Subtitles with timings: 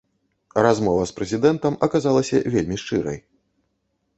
[0.67, 3.17] Размова з прэзідэнтам аказалася вельмі шчырай.